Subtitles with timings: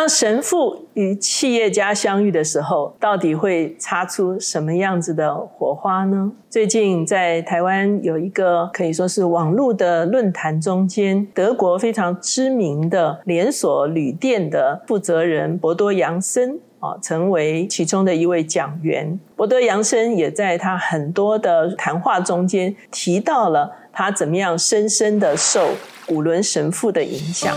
[0.00, 6.32] 当神父与企业家相遇的时候，到底会擦出什么样子的火花呢？
[6.48, 19.20] 最近在台湾有一个可以说是网络的论坛中间，德国非常知名的连锁旅店的负责人博多扬森啊，成为其中的一位讲员。
[19.36, 25.72] 博多扬森也在他很多的谈话中间提到了他怎么样深深的受
[26.06, 27.54] 古伦神父的影响。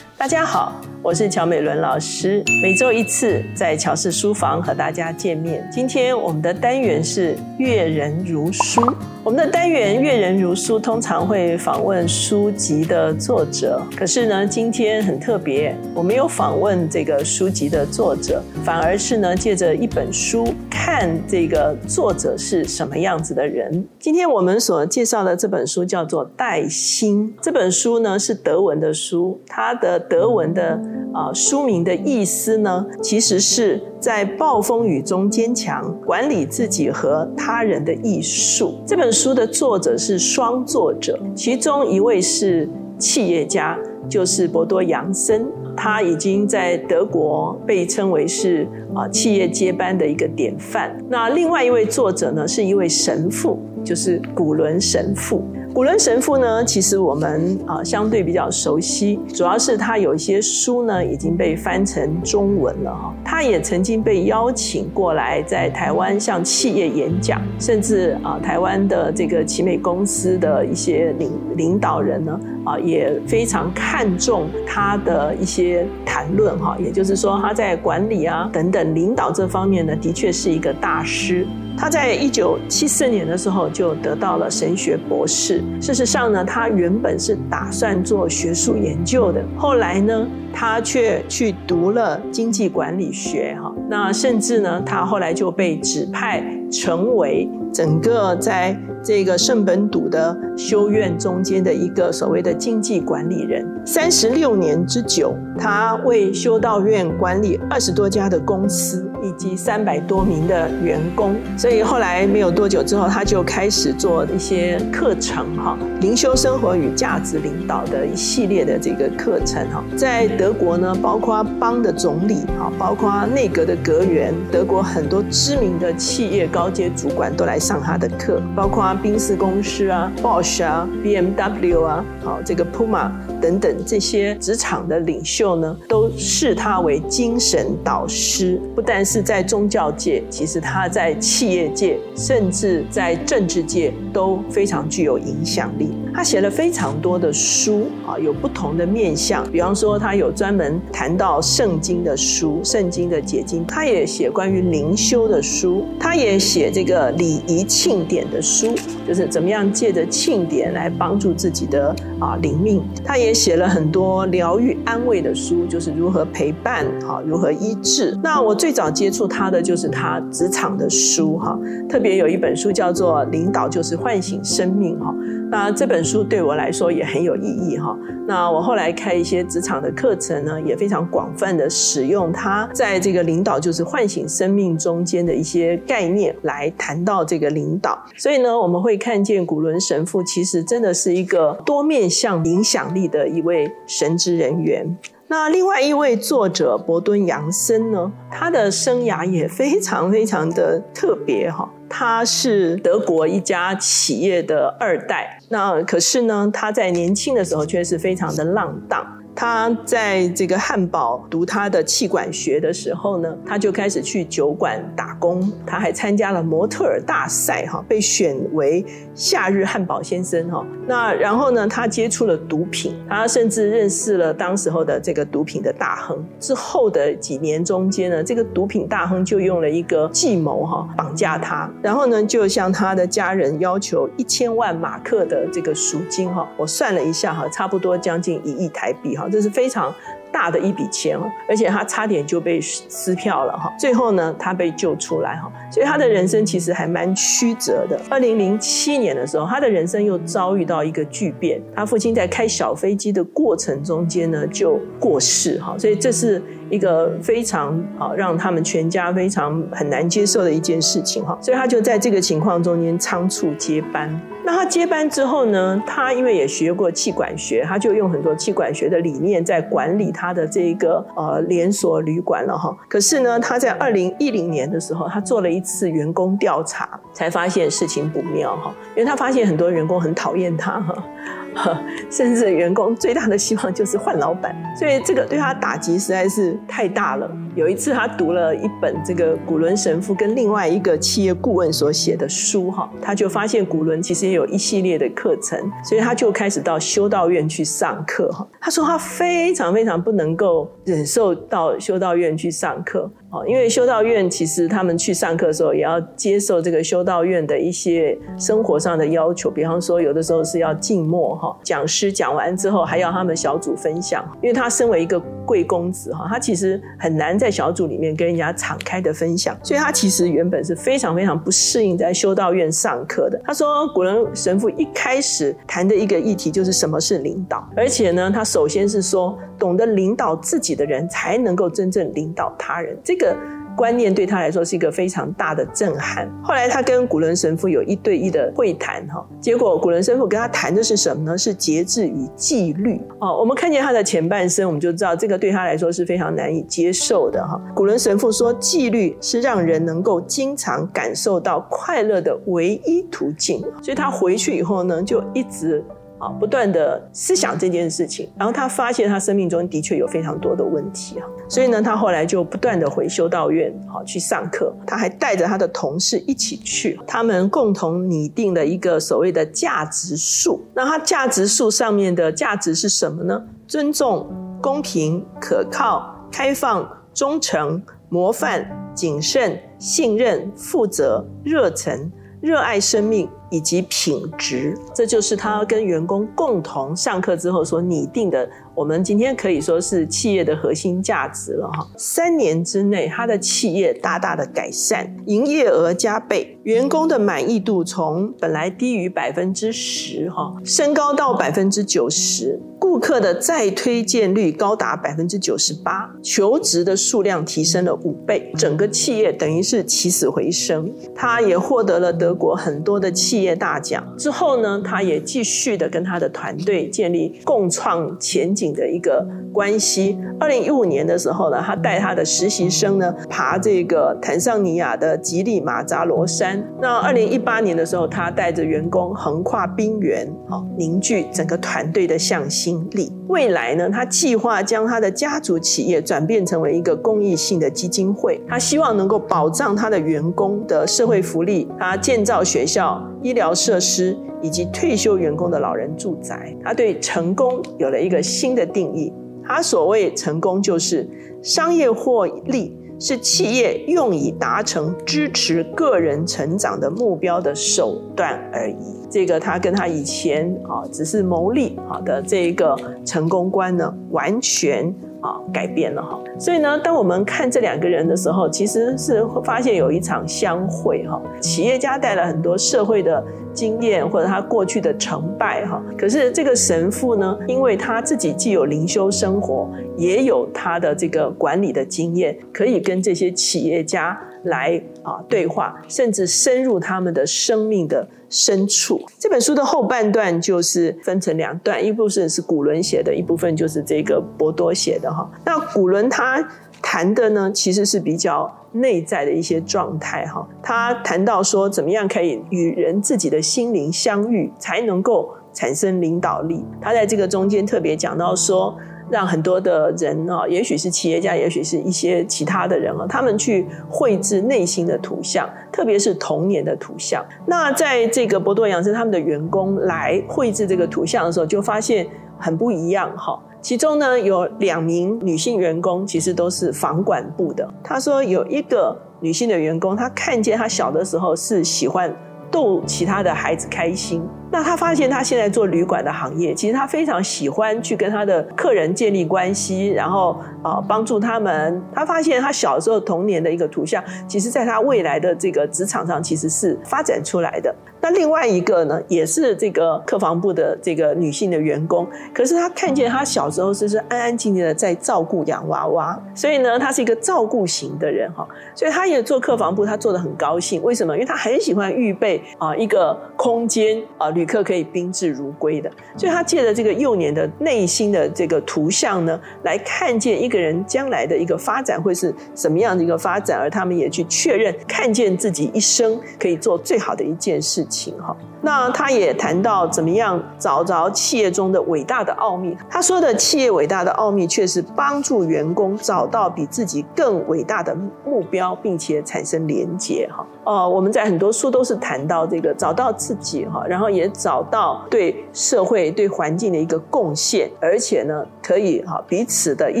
[0.22, 5.68] 大家好，我是乔美伦老师，每周一次在乔氏书房和大家见面。
[5.68, 8.80] 今天我们的单元是阅人如书。
[9.24, 23.84] 我们的单元阅人如书通常会访问书籍的作者，可是呢，今天很特别，我没有访问这个书籍的作者，反而是呢，借着一本书看这个作者是什么样子的人。
[23.98, 30.80] 今天我们所介绍的这本书叫做《带薪》，这本书呢是德文的书，它的德文的
[31.12, 38.74] 啊书名的意思呢，其实是在暴风雨中坚强，管理自己和他人的艺术。
[38.86, 42.68] 这本书的作者是双作者，其中一位是
[42.98, 45.46] 企业家，就是博多扬森，
[45.76, 50.96] 他已经在德国被称为是啊企业接班的一个典范。
[51.08, 55.42] 那另外一位作者呢，是一位神父，就是古伦神父。
[55.74, 63.14] 古伦神父呢，其实我们啊相对比较熟悉，主要是他有一些书呢已经被翻成中文了哈。
[63.24, 76.76] 他也曾经被邀请过来在台湾向企业演讲，甚至啊台湾的这个奇美公司的一些领领导人呢啊也非常看重他的一些谈论哈。
[76.78, 81.46] 也就是说他在管理啊等等领导这方面呢，的确是一个大师。
[81.76, 85.62] 他在一九七四年的时候就得到了神学博士。
[85.80, 93.56] 事实上呢，他原本是打算做学术研究的，后来呢，他却去读了经济管理学。
[93.60, 103.66] 哈，那甚至呢，他后来就被指派成为整个在这个圣本笃的修院中间的一个所谓的经济管理人。
[103.84, 109.08] 三十六年之久，他为修道院管理二十多家的公司。
[109.24, 133.08] 以及三百多名的员工，所以后来没有多久之后，他就开始做一些课程哈，灵修生活与价值领导的一系列的这个课程哈，在德国呢，包括邦的总理哈，包括内阁的阁员，德国很多知名的企业高阶主管都来上他的课，包括宾士公司啊、Bosch 啊、BMW 啊、好这个 Puma
[133.42, 139.20] 等等这些职场的领袖呢，都视他为精神导师，不但是。
[139.22, 145.90] 在宗教界，其实他在企业界，甚至在政治界都非常具有影响力。
[146.12, 149.50] 他写了非常多的书啊，有不同的面向。
[149.50, 158.74] 比方说，他有专门谈到圣经的书，圣经的解经；他也写关于灵修的书，他也写这个礼仪庆典的书，
[159.06, 162.80] 就是怎么样借着庆典来帮助自己的啊灵命。
[163.04, 168.16] 他也写了很多疗愈安慰的书，就是如何陪伴，好如何医治。
[168.22, 168.92] 那我最早。
[168.92, 175.14] 接触他的就是他职场的书哈，特别有一本书叫做《领导就是唤醒生命》哈。
[175.50, 177.96] 那这本书对我来说也很有意义哈。
[178.26, 187.98] 那我后来开一些职场的课程呢，也非常广泛的使用它在这个领导就是唤醒生命中间的一些概念来谈到这个领导。
[188.16, 194.96] 所以呢，我们会看见古伦神父其实真的是一个多面像影响力的一位神职人员。
[195.26, 209.06] 那另外一位作者伯敦杨森呢，他的生涯也非常非常的特别哈，他是德国一家企业的二代，那可是呢，他在年轻的时候却是非常的浪荡。
[209.34, 215.50] 他在这个汉堡读他的气管学的时候呢，他就开始去酒馆打工。
[215.66, 218.84] 他还参加了模特儿大赛，哈，被选为
[219.14, 220.66] 夏日汉堡先生，哈。
[220.86, 226.22] 那然后呢，他接触了毒品，他甚至认识了当时候的这个毒品的大亨。
[226.38, 236.46] 之后的几年中间呢，这个毒品大亨就用了一个计谋，哈，绑架他，然后呢，就向他的家人要求一千万马克的这个赎金，哈。
[236.56, 239.21] 我算了一下，哈，差不多将近一亿台币，哈。
[239.28, 239.94] 这是非常
[240.32, 243.72] 大的一笔钱，而且他差点就被撕票了哈。
[243.78, 248.00] 最后呢，他被救出来哈，所以他的人生其实还蛮曲折的。
[248.08, 264.20] 二零零七年的时候，他的人生又遭遇到一个巨变，他父亲在开小飞机的过程中间呢就过世哈，所以这是一个非常啊让他们全家非常很难接受的一件事情哈，所以他就在这个情况中间仓促接班。
[264.44, 265.80] 那他接班之后呢？
[265.86, 272.76] 他因为也学过气管学，他就用很多气管学的理念在管理他的这个呃连锁旅馆了哈。
[272.88, 278.74] 可是呢，他在二零一零年的时候，他做了一次员工调查，才发现事情不妙哈。
[278.96, 281.04] 因为他发现很多员工很讨厌他哈。
[282.10, 287.30] 甚至员工最大的希望就是换老板，所以这个对他打击实在是太大了。
[287.54, 298.46] 有一次他读了一本这个古伦神父跟另外一个企业顾问所写的书哈，他就发现古伦其实也有一系列的课程，所以他就开始到修道院去上课哈。
[298.60, 303.10] 他说他非常非常不能够忍受到修道院去上课。
[303.32, 323.40] 哦，因为修道院其实他们去上课的时候，也要接受这个修道院的一些生活上的要求，比方说有的时候是要静默哈，讲师讲完之后还要他们小组分享，因为他身为一个贵公子哈，他其实很难在小组里面跟人家敞开的分享，所以他其实原本是非常非常不适应在修道院上课的。
[323.44, 333.36] 他说，古人神父一开始谈的一个议题就是什么是领导，而且呢，他首先是说，懂得领导自己的人才能够真正领导他人，这个。
[333.76, 336.28] 观念对他来说是一个非常大的震撼。
[336.42, 341.38] 后来他跟古伦神父有一对一的会谈，哈，结果古伦神父跟他谈的是什么呢？
[341.38, 343.00] 是节制与纪律。
[343.20, 347.60] 哦，我们看见他的前半生，我们就知道这个对他来说是非常难以接受的，哈。
[347.74, 353.60] 古伦神父说，纪律是让人能够经常感受到快乐的唯一途径。
[353.82, 355.84] 所以他回去以后呢，就一直。
[356.22, 370.62] 啊，不断的思想这件事情，然后他发现他生命中的确有非常多的问题啊，所以呢，他后来就不断的回修道院好去上课，他还带着他的同事一起去，他们共同拟定了一个所谓的价值树。
[370.72, 373.42] 那他价值树上面的价值是什么呢？
[373.66, 374.32] 尊重、
[374.62, 378.64] 公平、可靠、开放、忠诚、模范、
[378.94, 383.28] 谨慎、信任、负责、热忱、热爱生命。
[383.52, 388.48] 以及品质，这就是他跟员工共同上课之后所拟定的。
[388.74, 391.86] 我们今天可以说是企业的核心价值了哈。
[391.98, 410.90] 三年之内，他的企业大大的改善，营业额加倍，员工的满意度从本来低于百分之十哈，升高到百分之九十，顾客的再推荐率高达百分之九十八，求职的数量提升了五倍，整个企业等于是起死回生。
[411.14, 414.02] 他也获得了德国很多的企业大奖。
[414.16, 418.62] 之后呢，他也继续的跟他的团队建立共创前景。
[418.72, 420.16] 的一个关系。
[420.38, 426.64] 二零一五年的时候呢，他带他的实习生呢爬这个坦桑尼亚的吉利马扎罗山。
[426.80, 433.12] 那二零一八年的时候，他带着员工横跨冰原，好凝聚整个团队的向心力。
[433.28, 438.40] 未来呢，他计划将他的家族企业转变成为一个公益性的基金会。
[438.48, 444.16] 他希望能够保障他的员工的社会福利，他建造学校、医疗设施。
[444.44, 449.12] 以及退休员工的老人住宅，他对成功有了一个新的定义。
[449.44, 451.08] 他所谓成功，就是
[451.40, 458.74] 商业获利是企业用以达成支持个人成长的目标的手段而已。
[459.08, 464.92] 这个他跟他以前啊只是牟利好的这一个成功观呢，完全。
[465.22, 471.20] 啊，改变了哈，所以呢，当我们看这两个人的时候，其实是会发现有一场相会哈。
[471.40, 473.24] 企业家带来很多社会的
[473.54, 479.70] 经验或者他过去的成败哈，可是这个神父呢，因为他自己既有灵修生活，
[480.02, 484.18] 也有他的这个管理的经验，可以跟这些企业家。
[484.46, 489.00] 来啊，对话，甚至深入他们的生命的深处。
[489.16, 495.30] 这本书的后半段就是分成两段，一部分是古伦写的，一部分就是这个博多写的哈。
[495.44, 496.44] 那古伦他
[496.82, 500.44] 谈的呢，其实是比较内在的一些状态哈。
[500.60, 506.64] 他谈到说，怎么样可以与人自己的心灵相遇，才能够产生领导力。
[506.80, 508.76] 他在这个中间特别讲到说。
[509.12, 517.22] 让很多的人啊，也许是企业家，也许是一些其他的人啊，他们去绘制内心的图像，特别是童年的图像。
[517.44, 522.06] 那在这个博多养生他们的员工来绘制这个图像的时候，就发现
[522.38, 523.38] 很不一样哈。
[523.60, 527.68] 其中呢，有两名女性员工，其实都是房管部的。
[527.84, 532.10] 他说有一个女性的员工，她看见她小的时候是喜欢
[532.50, 534.26] 逗其他的孩子开心。
[534.52, 541.82] 那他发现他现在做旅馆的行业，其实他非常喜欢去跟他的客人建立关系，然后啊帮助他们。
[541.94, 547.74] 他发现他小时候童年的一个图像，其实在他未来的这个职场上其实是发展出来的。
[548.02, 560.82] 那另外一个呢，也是这个客房部的这个女性的员工，可是她看见她小时候是是安安静静的在照顾洋娃娃，所以呢，她是一个照顾型的人哈，所以她也做客房部，她做的很高兴。
[560.82, 561.14] 为什么？
[561.14, 565.88] 因为她很喜欢预备啊一个空间啊旅，旅客可以宾至如归的。
[566.16, 577.86] 所以他借着这个幼年的内心的这个图像呢，来看见一个人将来的一个发展会是什么样的一个发展，而他们也去确认看见自己一生可以做最好的一件事。
[577.92, 582.76] 情哈，那他也谈到怎么样找着企业中的伟大的奥秘。
[582.88, 590.46] 他说的企业伟大的奥秘，却是帮助员工找到比自己更伟大的目标，并且产生连结哈。
[590.64, 600.00] 哦，我们在很多书都是谈到这个找到自己哈，然后也找到对社会对环境的一个贡献，而且呢，可以哈彼此的一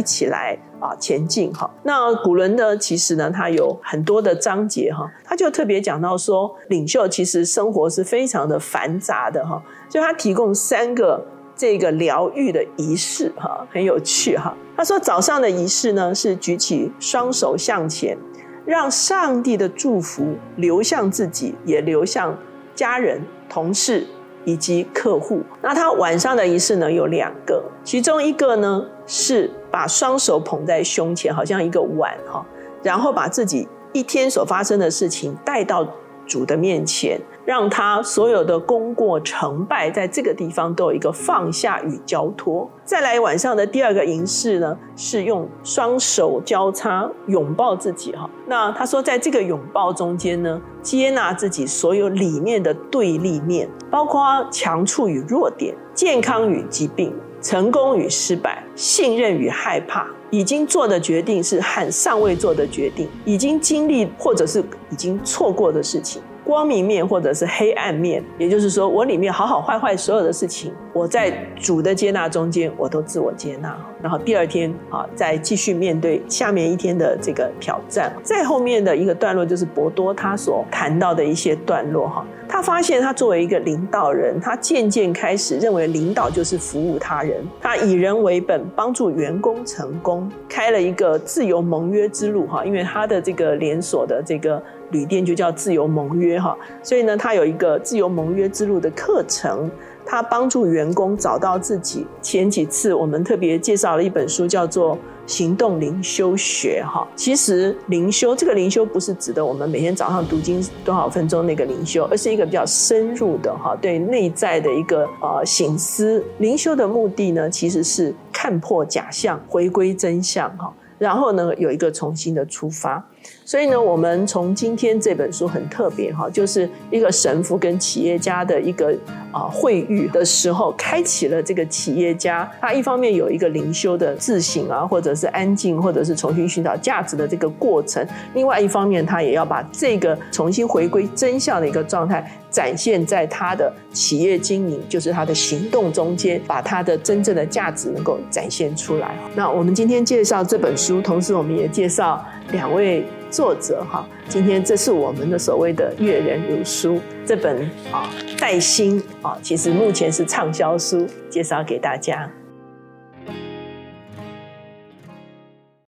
[0.00, 0.56] 起来。
[0.82, 1.70] 啊，前进哈。
[1.84, 2.76] 那古伦呢？
[2.76, 9.62] 其实呢，他有很多的章节哈，他就特别讲到说，领袖其实生活是非常的繁杂的哈。
[9.88, 11.24] 所以他提供三个
[11.54, 14.52] 这个疗愈的仪式哈，很有趣哈。
[14.76, 18.18] 他说早上的仪式呢，是举起双手向前，
[18.66, 22.36] 让上帝的祝福流向自己，也流向
[22.74, 24.08] 家人、同事。
[24.44, 32.44] 以及客户，那他晚上的仪式呢有两个，其中一个呢是把双手捧在胸前，好像一个碗哈，
[32.82, 35.86] 然后把自己一天所发生的事情带到
[36.26, 37.20] 主的面前。
[37.44, 42.70] 让他所有的功过成败，在这个地方都有一个放下与交托。
[42.84, 48.30] 再来晚上的第二个仪式呢，是用双手交叉拥抱自己哈。
[48.46, 66.22] 那他说，在这个拥抱中间呢，接纳自己所有里面的对立面，包括强处与弱点、健康与疾病、成功与失败、信任与害怕、已经做的决定是和尚未做的决定、已经经历或者是已经错过的事情。
[66.44, 73.76] 光明面或者是黑暗面，也就是说，我里面好好坏坏所有的事情，我在主的接纳中间，我都自我接纳。
[74.02, 78.12] 然后第二天啊，再继续面对下面一天的这个挑战。
[78.24, 82.26] 再后面的一个段落就是博多他所谈到的一些段落哈。
[82.48, 92.64] 他发现他作为一个领导人，他渐渐开始认为领导就是服务他人，他以人为本，帮助员工成功，开了一个自由盟约之路哈。
[92.64, 94.60] 因为他的这个连锁的这个。
[94.92, 99.68] 旅店就叫自由盟约哈，所以呢，他有一个自由盟约之路的课程，
[100.06, 102.06] 他帮助员工找到自己。
[102.20, 104.94] 前几次我们特别介绍了一本书，叫做
[105.26, 107.06] 《行动灵修学》哈。
[107.16, 116.22] 其实灵修这个灵修不是指的我们每天早上读经多少分钟那个灵修，而是一个比较深入的哈，对内在的一个呃醒思。
[116.38, 120.72] 灵修的目的呢，其实是看破假象，回归真相哈。
[120.98, 123.02] 然后呢，有一个重新的出发。
[123.44, 128.96] 所以呢，我们从今天这本书很特别哈，就是一个神父跟企业家的一个
[129.30, 149.14] 啊会遇的时候，开启了这个企业家他一方面有一个灵修的自省啊，或者是安静，或者是重新寻找价值的这个过程；另外一方面，他也要把这个重新回归真相的一个状态展现在他的企业经营，就是他的行动中间，把他的真正的价值能够展现出来。
[149.34, 153.04] 那我们今天介绍这本书，同时我们也介绍两位。
[153.32, 158.08] 作者哈，今天这是我们的所谓的《阅人如书》这本啊
[158.38, 162.30] 带薪啊，其实目前是畅销书，介绍给大家。